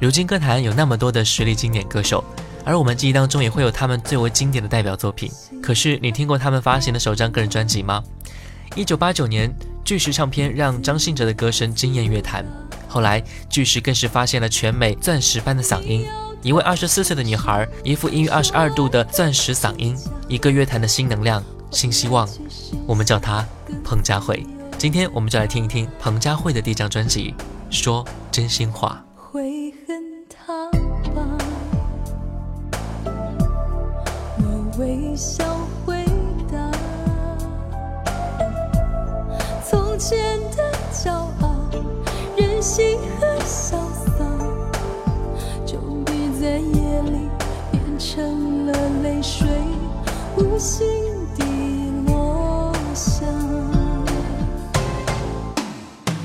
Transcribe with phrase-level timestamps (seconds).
[0.00, 2.24] 如今歌坛有那么多的实力经典歌手，
[2.64, 5.30] 而我们记忆当中也会有他们最为经典的代表作品。
[5.62, 8.02] 可是你听过他们发行的首张个人专辑吗？
[8.74, 9.54] 一九八九年，
[9.84, 12.42] 巨石唱片让张信哲的歌声惊艳乐坛，
[12.88, 16.06] 后来巨石更是发现了全美钻石般的嗓音。
[16.40, 19.94] 一位二十四岁的女孩，一副音域二十二度的钻石嗓音，
[20.28, 22.26] 一个乐坛的新能量、新希望。
[22.86, 23.46] 我们叫她
[23.84, 24.46] 彭佳慧。
[24.78, 27.34] 今天我们就来听一听彭佳慧的第一张专辑
[27.70, 29.04] 《说真心话》。
[34.80, 35.44] 微笑
[35.84, 36.02] 回
[36.50, 36.70] 答。
[39.62, 41.54] 从前的骄傲、
[42.34, 44.24] 任性和潇洒，
[45.66, 47.28] 终于在夜里
[47.70, 49.46] 变成了泪水，
[50.38, 50.86] 无心
[51.36, 51.44] 地
[52.06, 53.26] 落下。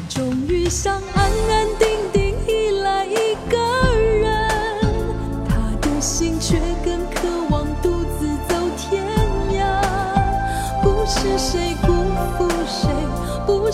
[0.07, 1.64] 终于想安安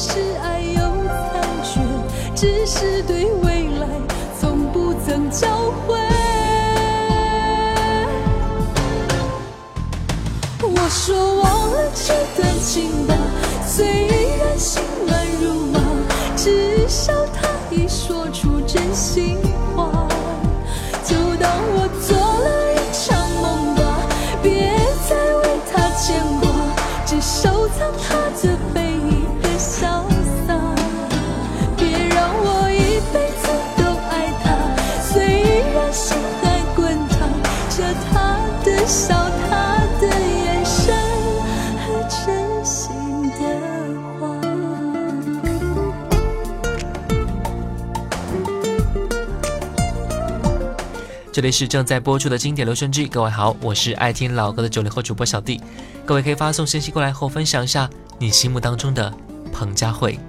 [0.04, 1.80] 是爱有残缺，
[2.36, 3.88] 只是对未来
[4.40, 5.48] 从不曾交
[5.86, 5.96] 汇。
[10.64, 13.14] 我说忘了这段情吧，
[13.68, 14.08] 虽
[14.40, 15.80] 然心乱如麻，
[16.36, 19.21] 至少他已说出真心
[51.32, 55.62] 这里是正在播出的经典留声机，各位好，我是爱听老歌的九零后主播小弟。
[56.06, 59.14] 各位可以发送信息过来和我分享一下你心目当中的
[59.54, 60.20] 彭佳慧。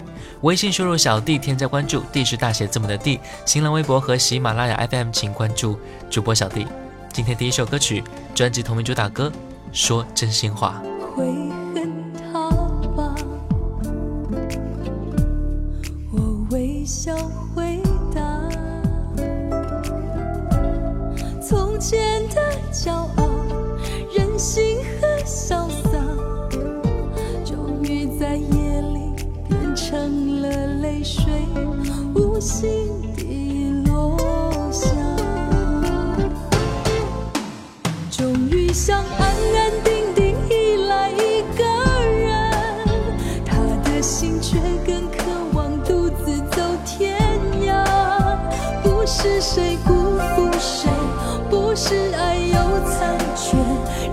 [0.42, 3.18] 微信输入小弟添加关注，D 是大写字母的 D。
[3.44, 5.76] 新浪微博和喜马拉雅 FM 请关注
[6.08, 6.68] 主播小弟。
[7.12, 9.28] 今天第一首歌曲，专辑同名主打歌
[9.72, 10.80] 《说真心话》。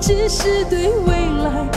[0.10, 1.70] 只是对未来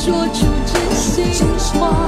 [0.00, 2.07] 说出真心话。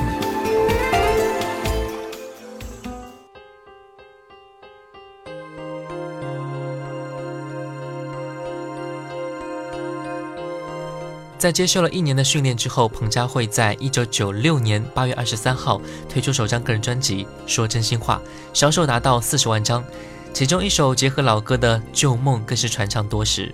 [11.41, 18.21] 在接受了一年的训练之后，彭佳慧在一九九六年八月二十三号推出首张个人专辑《说真心话》，
[18.53, 19.83] 销售达到四十万张。
[20.35, 23.51] 其中一首结合老歌的《旧梦》更是传唱多时，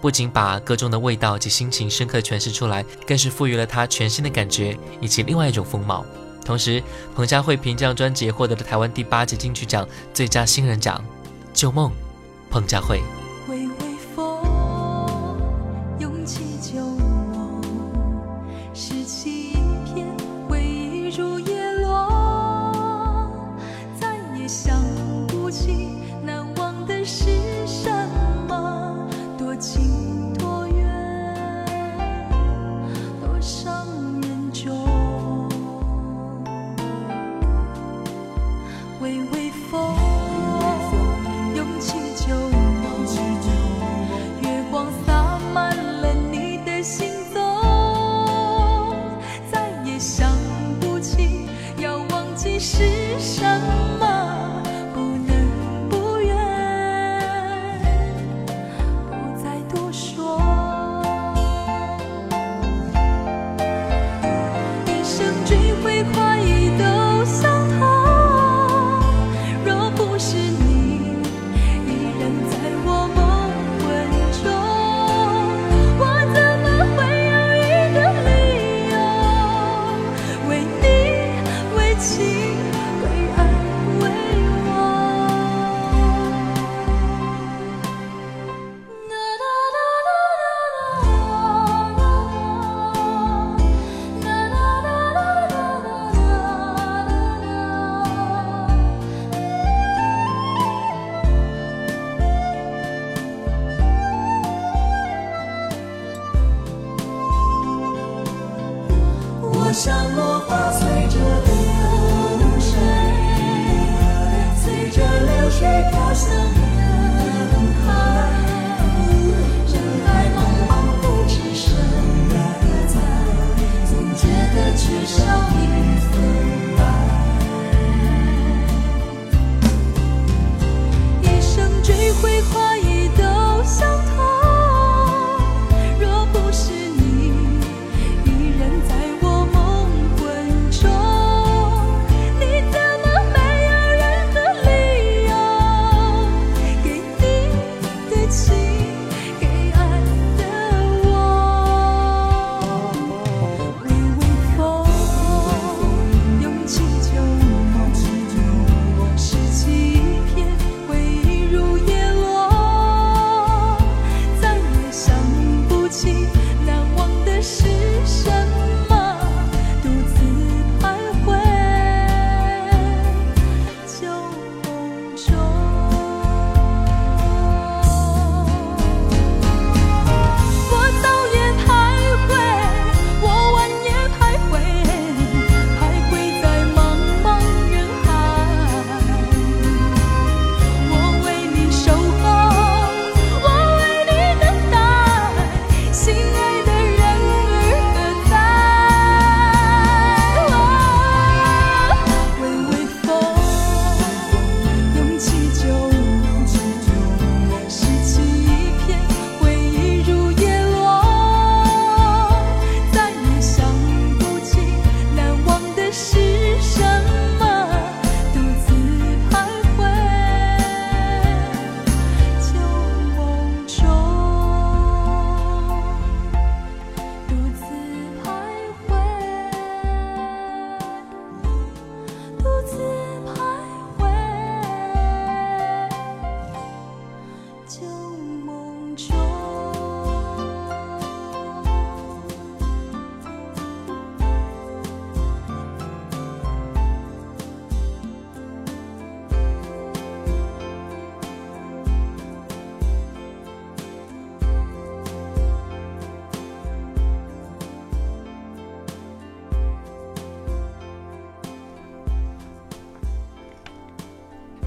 [0.00, 6.04] 不仅把歌中的味道及心情深刻诠释出来，更是赋予了它全新的感觉以及另外一种风貌。
[6.44, 6.82] 同时，
[7.14, 10.98] 彭佳慧凭这张专辑获得了台湾第八届金曲奖最佳新人奖。
[11.54, 11.90] 《旧梦》，
[12.50, 13.00] 彭佳慧。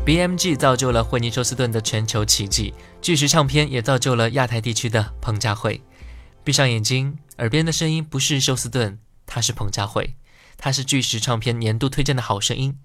[0.05, 5.81] BMG 造就了惠尼休斯顿的全球奇迹，巨石唱片也造就了亚太地区的彭佳慧。
[6.43, 10.15] 闭上眼睛，耳边的声音不是休斯顿，它是彭佳慧，
[10.57, 12.77] 它是巨石唱片年度推荐的好声音。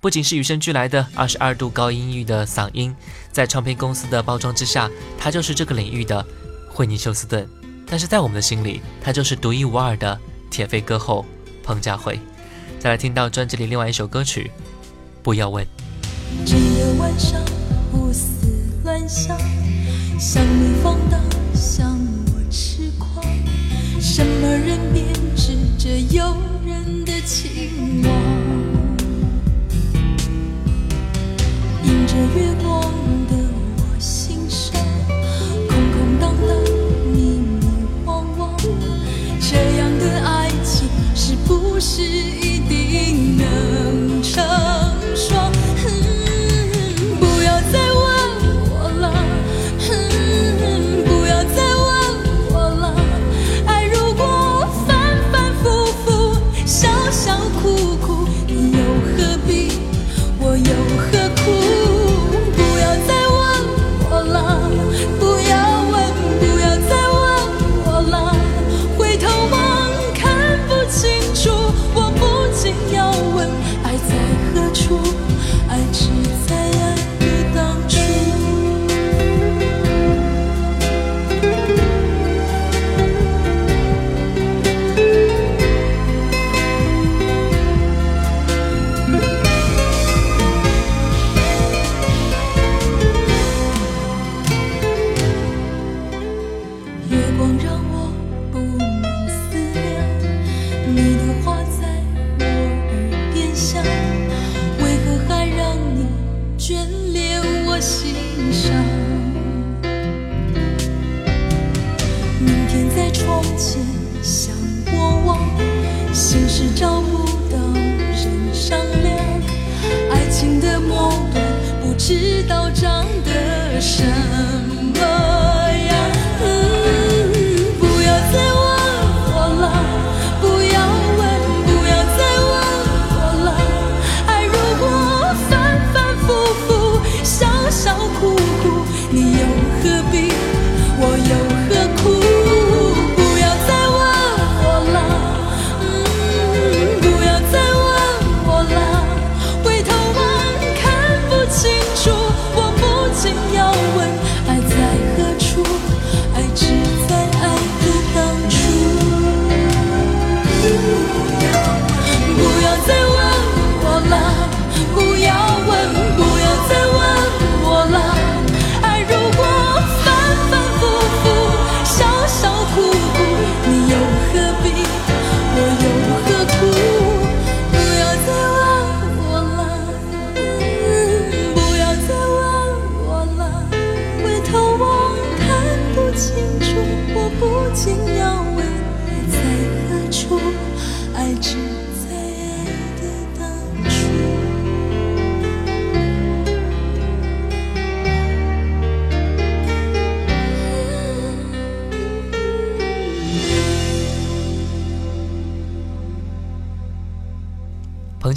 [0.00, 2.96] 不仅是与生俱来的二十二度高音域的嗓音，
[3.30, 6.26] 在唱片公司的包装之下，它就是这个领域的
[6.70, 7.46] 惠尼休斯顿。
[7.86, 10.18] 但是在我们的心里，他就是独一无二的
[10.50, 11.26] 铁肺歌后
[11.62, 12.18] 彭佳慧。
[12.80, 14.50] 再来听到专辑里另外一首歌曲
[15.22, 15.62] 《不要问》。
[16.44, 17.40] 整个晚上
[17.90, 18.46] 胡思
[18.84, 19.38] 乱想，
[20.18, 21.20] 想你放荡，
[21.54, 23.24] 想我痴狂，
[24.00, 25.04] 什么人编
[25.36, 26.36] 织这诱
[26.66, 28.12] 人的情网？
[31.84, 32.82] 迎着月光
[33.28, 33.36] 的
[33.78, 34.80] 我心上，
[35.68, 36.56] 空空荡荡，
[37.12, 37.66] 迷迷
[38.04, 38.40] 惘惘，
[39.40, 43.46] 这样的爱情是不是一定能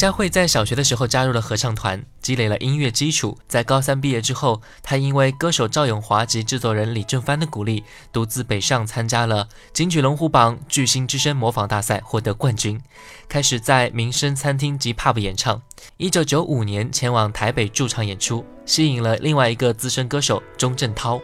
[0.05, 3.35] 佳慧在小学的时候加入了合唱团，积累了音乐基础。
[3.47, 7.83] 在高三毕业之后，她因为歌手赵咏华及制作人李正帆的鼓励，
[8.13, 12.79] 独自北上参加了金曲龙虎榜巨星之声模仿大赛，获得冠军，
[13.27, 15.59] 开始在民生餐厅及 pub 演唱。
[15.97, 21.19] 一九九五年前往台北驻唱演出，吸引了另外一个资深歌手钟镇涛。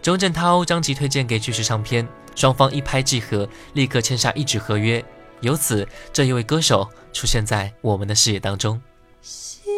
[0.00, 5.04] 钟镇涛将其推荐给巨石唱片，双方一拍即合，立刻签下一纸合约。
[5.40, 8.80] 由此，这一位歌手出现在我们的视野当中。
[9.20, 9.72] 心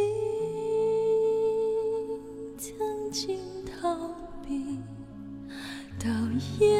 [2.56, 4.10] 曾经逃
[4.46, 4.78] 避，
[5.98, 6.08] 到
[6.58, 6.78] 夜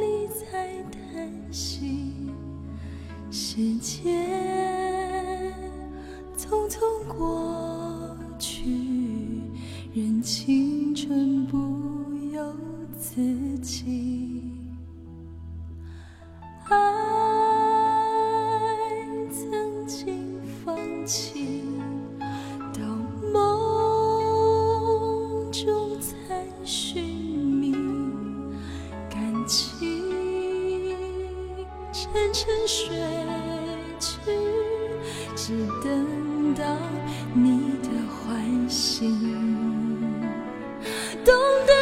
[0.00, 2.12] 里才叹息。
[3.30, 5.54] 时间
[6.36, 8.64] 匆匆过去，
[9.92, 11.56] 任青春不
[12.32, 12.54] 由
[12.98, 13.20] 自
[16.70, 16.76] 爱
[19.28, 21.64] 曾经放弃，
[22.72, 22.80] 到
[23.32, 23.40] 梦
[25.50, 26.14] 中才
[26.64, 27.72] 寻觅。
[29.10, 29.68] 感情
[31.92, 32.96] 沉沉睡
[33.98, 34.30] 去，
[35.34, 36.62] 只等到
[37.34, 39.18] 你的唤醒，
[41.24, 41.34] 懂
[41.66, 41.79] 得。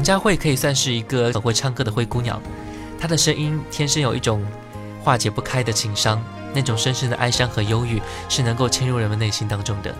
[0.00, 2.40] 彭佳慧可以算是一个很会唱歌的灰姑娘，
[2.98, 4.42] 她的声音天生有一种
[5.04, 9.94] 化解不开的情伤，那种深深的哀伤和忧郁是能够侵入人们内心当中的，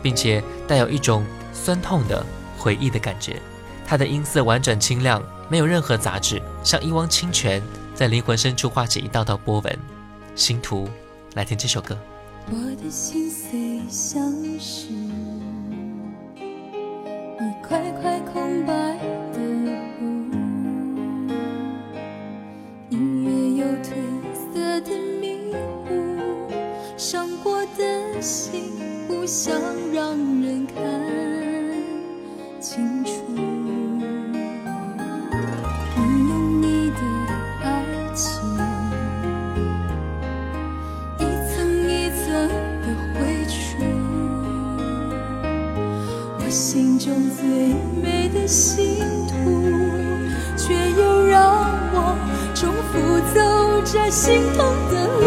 [0.00, 2.24] 并且带有一种酸痛的
[2.56, 3.42] 回忆的感觉。
[3.84, 7.60] 她的音色婉转清亮，没有任何杂质，像一汪清泉，
[7.92, 9.78] 在灵魂深处化起一道道波纹。
[10.36, 10.88] 星途，
[11.34, 11.98] 来听这首歌。
[12.50, 14.92] 我的心碎像是
[17.34, 18.89] 一块块空白
[29.32, 29.54] 想
[29.92, 30.10] 让
[30.42, 30.74] 人看
[32.60, 33.12] 清楚。
[33.28, 33.38] 你
[36.28, 36.96] 用你的
[37.62, 37.68] 爱
[38.12, 38.26] 情。
[41.16, 41.54] 一层
[41.88, 42.26] 一层
[42.82, 43.54] 的绘出，
[46.40, 47.46] 我心中最
[48.02, 49.32] 美的星图，
[50.56, 52.18] 却又让我
[52.52, 52.98] 重复
[53.32, 53.38] 走
[53.84, 54.58] 着心痛
[54.90, 55.19] 的路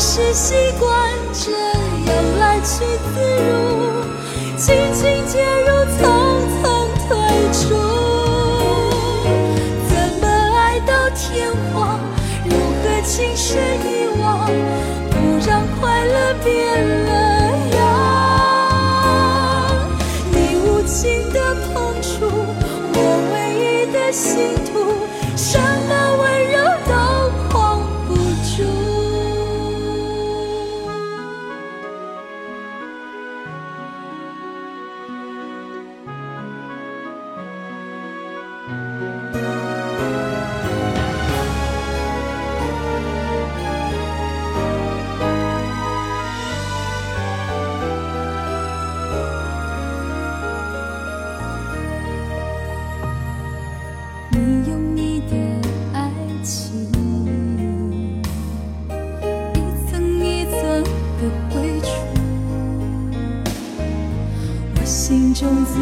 [0.00, 0.88] 是习惯
[1.32, 3.50] 这样来去自如，
[4.56, 6.00] 轻轻介入，匆
[6.62, 6.64] 匆
[7.08, 7.08] 退
[7.52, 7.58] 出。
[9.88, 10.24] 怎么
[10.56, 11.98] 爱到天荒？
[12.44, 13.97] 如何情深意
[65.72, 65.76] 最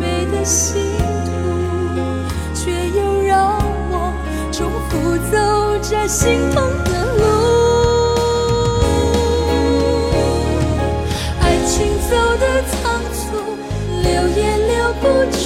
[0.00, 0.82] 美的星
[1.24, 1.30] 途，
[2.54, 3.58] 却又让
[3.90, 4.12] 我
[4.50, 5.32] 重复走
[5.82, 7.22] 着心痛的路。
[11.40, 11.72] 爱情
[12.08, 13.18] 走得仓促，
[14.02, 15.40] 留也留不住，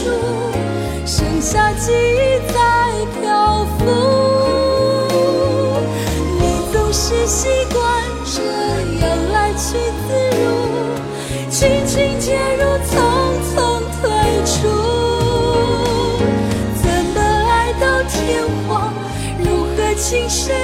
[1.06, 2.56] 剩下记忆在
[3.20, 3.22] 漂
[3.78, 3.80] 浮。
[6.40, 6.42] 你
[6.72, 7.78] 总是习惯
[8.24, 8.40] 这
[9.00, 9.76] 样来去
[10.08, 10.08] 自
[20.14, 20.63] 今生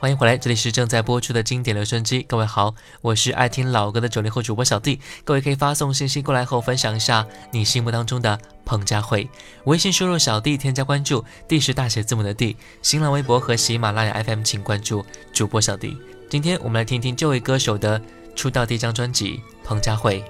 [0.00, 2.22] 欢迎回来，这里是正在播出的经典留声机。
[2.22, 4.98] 各位好，我是爱听老歌的九零后主播小弟。
[5.24, 9.28] 各位可以发送信息过来后，分享一下你心目当中的彭佳慧。
[9.64, 12.56] 微信输入小弟，添加关注，D 是大写字母的 D。
[12.80, 15.94] 新浪微博和喜马拉雅 FM 请关注主播小弟。
[16.30, 18.00] 今天我们来听听这位歌手的
[18.34, 20.24] 出道第一张专辑《彭佳慧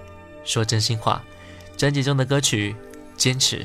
[0.44, 1.22] 说真心话》，
[1.78, 2.72] 专辑中的歌曲
[3.16, 3.64] 《坚持》。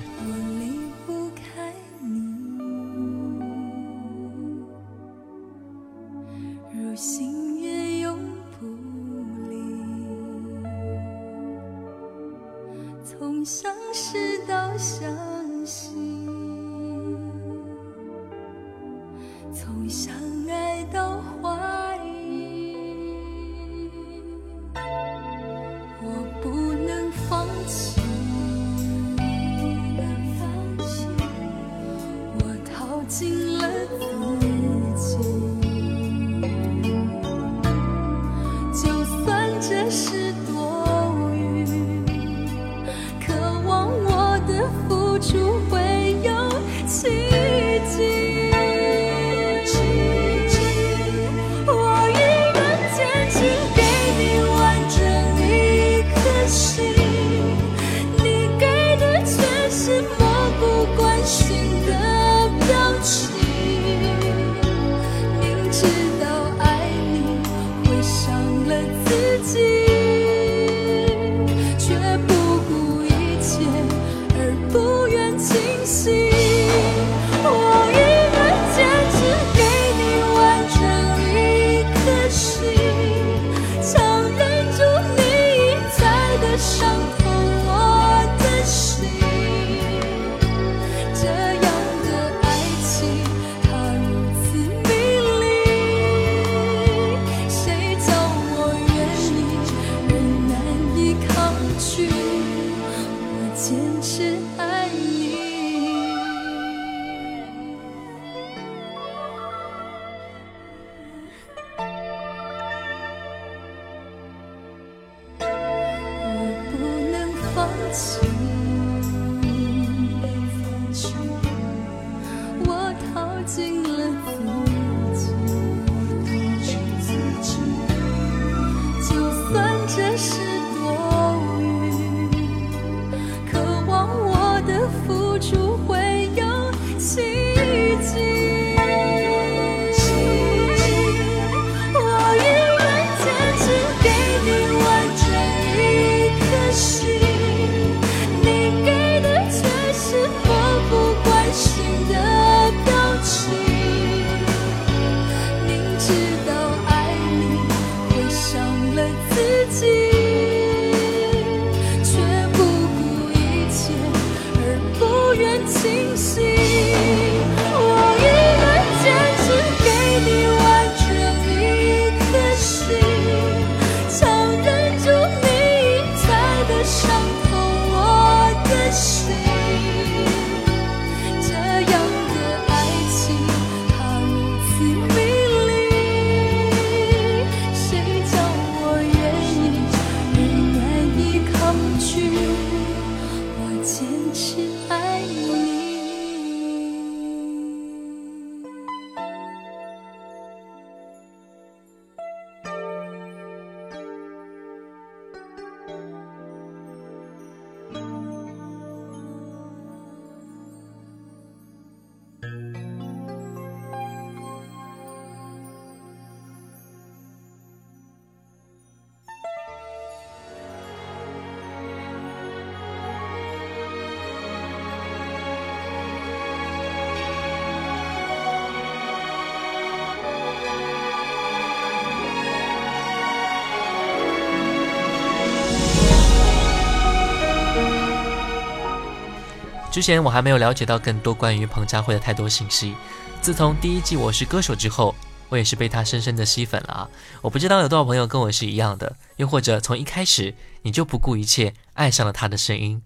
[239.96, 242.94] 之前我还没有了解到更多关于彭佳慧的太多信息
[243.42, 245.16] 自从第一季我是歌手之后
[245.48, 247.10] 我也是被她深深的吸粉了啊。
[247.42, 253.04] 我不知道有多少朋友跟我是一样的又或者从一开始你就不顾一切爱上了她的声音。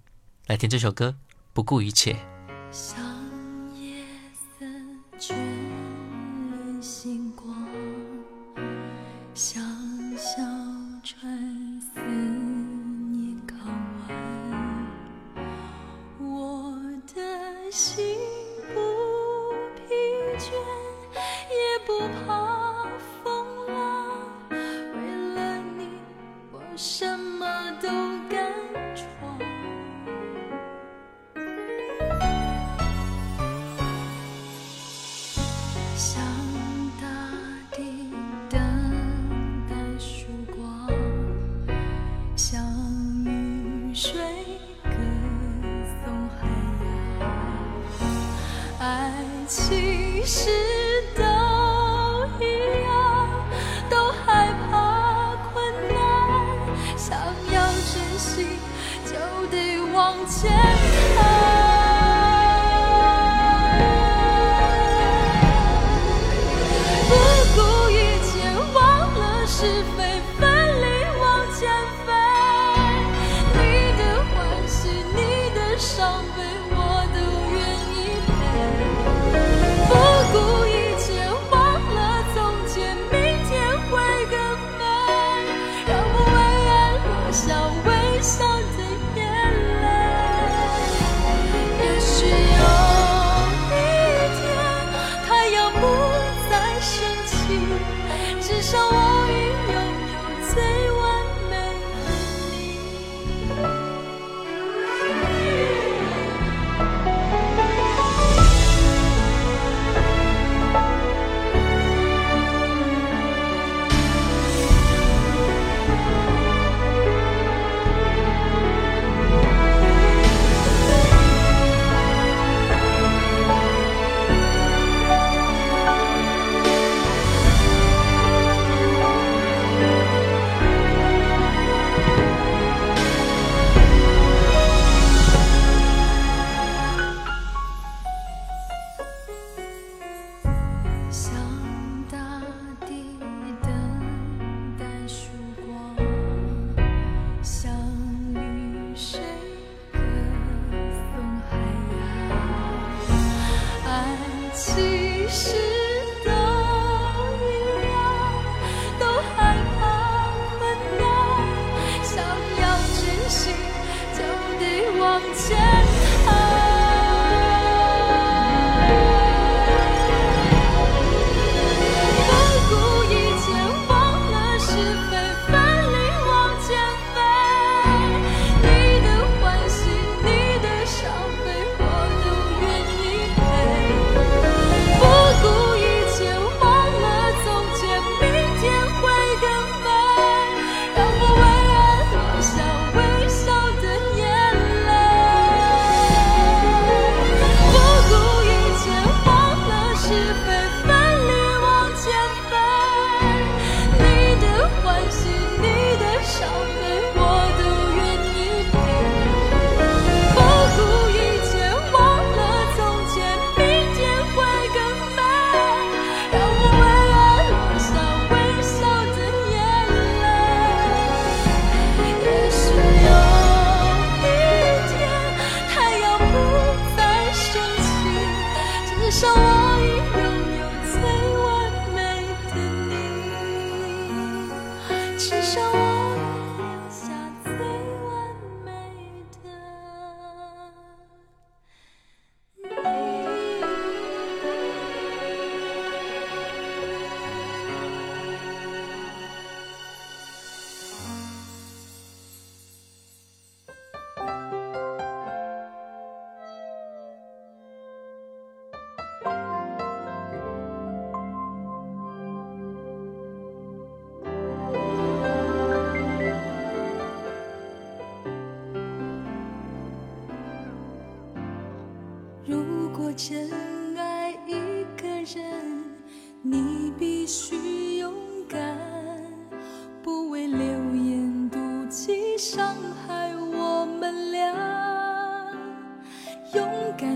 [0.48, 1.14] 来听这首歌
[1.54, 2.16] 不顾一切。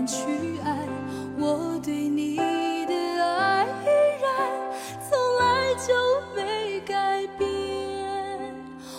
[0.06, 0.76] 去爱。
[1.38, 3.88] 我对你的爱依
[4.22, 4.28] 然
[5.08, 5.92] 从来就
[6.34, 7.48] 没改变。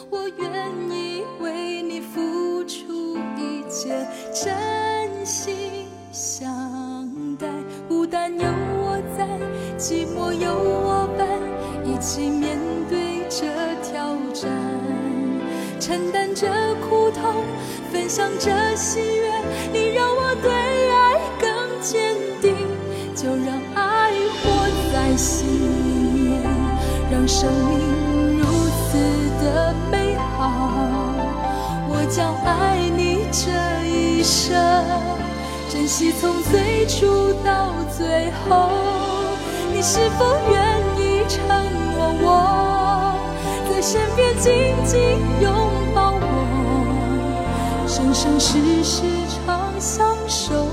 [0.09, 7.47] 我愿意为你付出一切，真心相待。
[7.87, 9.27] 孤单有我在，
[9.77, 11.27] 寂寞有我伴，
[11.83, 12.57] 一起面
[12.89, 13.45] 对这
[13.81, 14.51] 挑战，
[15.79, 16.47] 承担着
[16.87, 17.43] 苦痛，
[17.91, 19.31] 分享着喜悦。
[27.25, 28.99] 让生命如此
[29.43, 30.61] 的美好。
[31.89, 33.49] 我将爱你这
[33.89, 34.53] 一生，
[35.67, 38.69] 珍惜从最初到最后。
[39.73, 41.43] 你是否愿意承
[41.95, 43.17] 诺我，
[43.71, 45.51] 在身边紧紧拥
[45.95, 49.01] 抱我，生生世世
[49.47, 50.64] 长相守，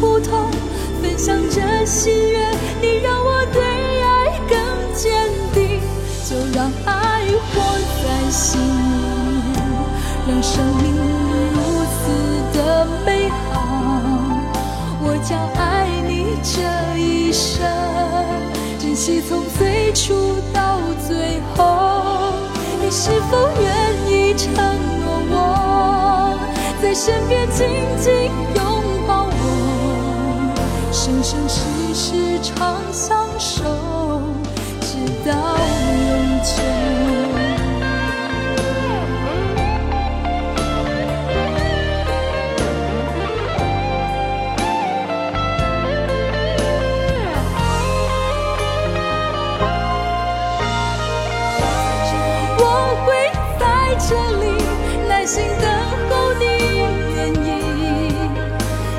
[0.00, 0.50] 苦痛，
[1.02, 2.38] 分享着喜悦。
[2.80, 3.62] 你让我对
[4.02, 4.56] 爱更
[4.94, 5.80] 坚定，
[6.28, 7.22] 就让爱
[7.52, 7.54] 活
[8.02, 8.64] 在心里
[9.52, 9.56] 面，
[10.28, 10.84] 让生命
[11.54, 11.56] 如
[11.92, 11.96] 此
[12.58, 12.58] 的
[13.04, 13.54] 美好。
[15.02, 16.54] 我将爱你这
[16.98, 17.64] 一生，
[18.78, 21.54] 珍惜从最初到最后。
[22.82, 23.66] 你是否愿
[24.08, 25.34] 意承诺我，
[26.80, 27.66] 在身边紧
[27.98, 28.65] 紧拥，
[31.28, 33.64] 生生世世长相守，
[34.80, 34.96] 直
[35.28, 37.05] 到永久。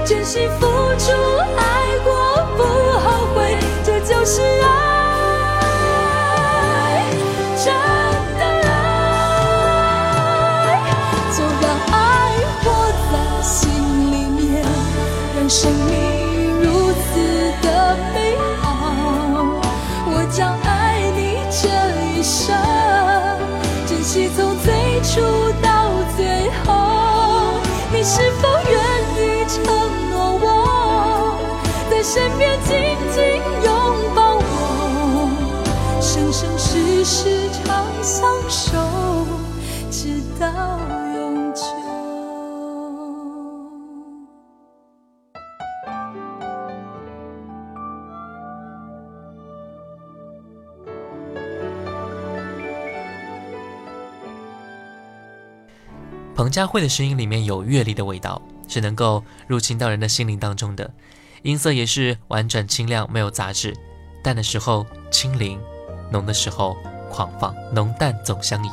[0.07, 0.65] 真心付
[0.97, 1.11] 出
[1.57, 2.13] 爱过
[2.55, 4.96] 不后悔，这就是爱，
[56.57, 60.91] 佳慧的声音里面有阅历的味道，是能够入侵到人的心灵当中的。
[61.43, 63.77] 音色也是婉转清亮，没有杂质，
[64.23, 65.61] 淡的时候清灵，
[66.11, 66.75] 浓的时候
[67.11, 68.71] 狂放，浓淡总相宜。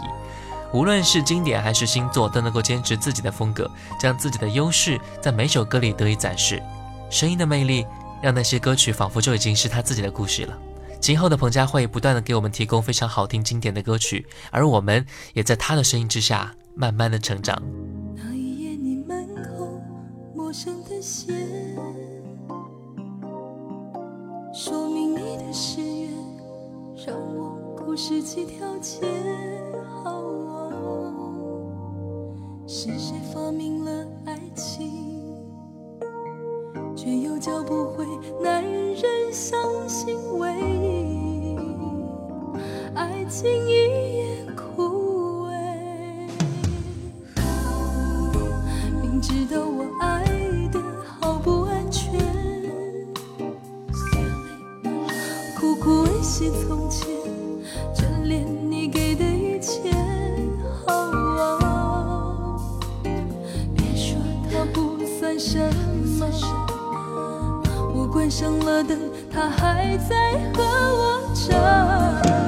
[0.72, 3.70] 无论是经典还是新作，都能够坚持自己的风格，
[4.00, 6.62] 将自己的优势在每首歌里得以展示。
[7.10, 7.86] 声音的魅力，
[8.22, 10.58] 让那些歌曲仿佛就已经是他自己的故事了。
[11.00, 15.04] 今后的彭佳慧不断的给我们提供非常好听、经典的歌曲，而我们
[15.34, 17.56] 也在她的声音之下慢慢的成长。
[18.16, 19.80] 那一夜，你门口
[20.34, 21.32] 陌生的鞋，
[24.52, 26.10] 说明你的誓言，
[27.06, 29.06] 让我故事几条街。
[30.02, 31.12] 好哦，
[32.66, 34.90] 是谁发明了爱情，
[36.96, 38.04] 却又教不会
[38.42, 39.56] 男人相
[39.88, 41.56] 信唯一，
[42.94, 44.33] 爱情一夜
[56.50, 57.08] 从前，
[57.94, 59.90] 眷恋你给的一切。
[63.74, 64.16] 别说
[64.50, 65.58] 它不算什
[66.18, 66.26] 么，
[67.94, 68.98] 我关上了灯，
[69.32, 72.43] 它还在和我争。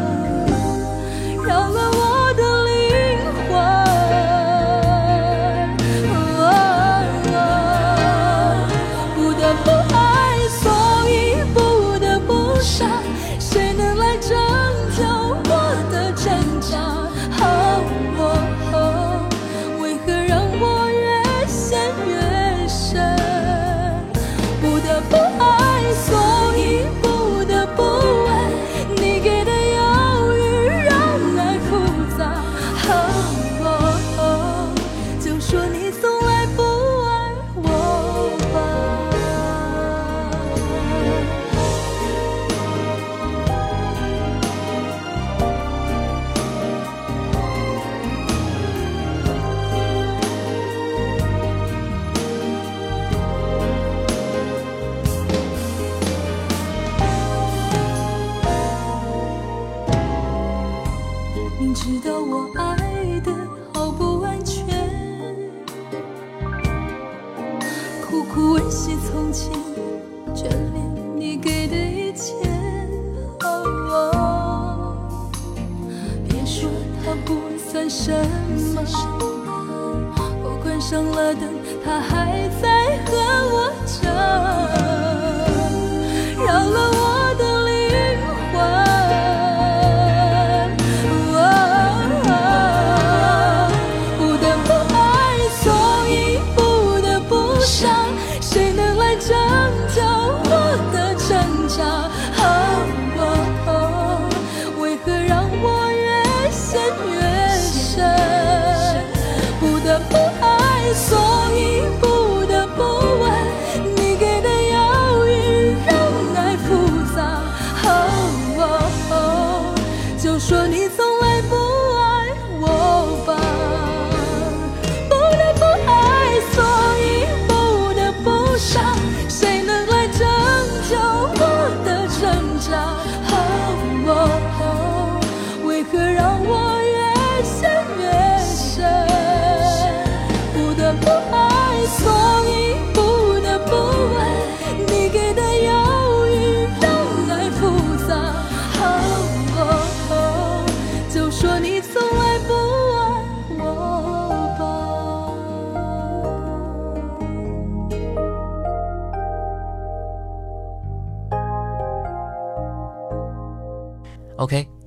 [110.95, 111.19] 所
[111.55, 112.16] 以不。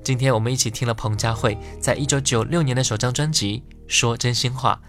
[0.09, 4.81] 今天我们一起听了彭佳慧在一九九六年的首张专辑说真心话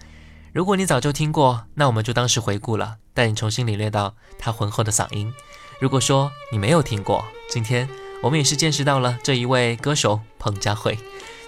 [0.51, 2.97] 如果你早就听过那我们就当是回顾了。
[3.13, 5.31] 带你重新领略到她浑厚的嗓音
[5.79, 7.87] 如果说你没有听过今天
[8.23, 9.19] 我们也是见识到了。
[9.23, 10.99] 这一位歌手彭佳慧。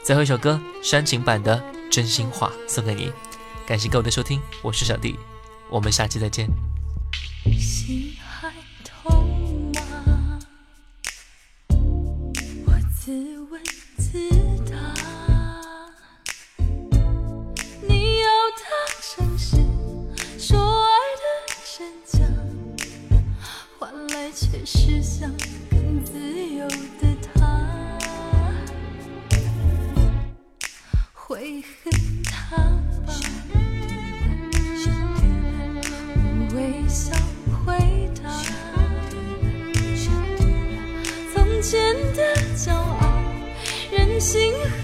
[0.05, 2.29] 最后一首歌煽情版的真心。
[2.29, 3.11] 话送给你
[3.67, 5.19] 感谢各位的收听我是小弟
[5.71, 6.47] 我们下期再见
[14.13, 14.19] 自
[14.71, 14.77] 大，
[17.89, 18.63] 你要他
[19.01, 19.57] 诚实，
[20.39, 20.87] 说爱
[21.17, 21.25] 的
[21.65, 22.19] 真假，
[23.79, 25.27] 换来却是笑。
[44.23, 44.82] 心。